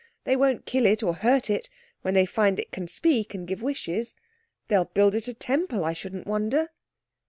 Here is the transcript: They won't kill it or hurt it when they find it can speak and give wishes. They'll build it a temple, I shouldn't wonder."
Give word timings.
They 0.23 0.35
won't 0.35 0.65
kill 0.65 0.87
it 0.87 1.03
or 1.03 1.13
hurt 1.13 1.47
it 1.47 1.69
when 2.01 2.15
they 2.15 2.25
find 2.25 2.57
it 2.57 2.71
can 2.71 2.87
speak 2.87 3.35
and 3.35 3.47
give 3.47 3.61
wishes. 3.61 4.15
They'll 4.67 4.85
build 4.85 5.13
it 5.13 5.27
a 5.27 5.33
temple, 5.35 5.85
I 5.85 5.93
shouldn't 5.93 6.25
wonder." 6.25 6.69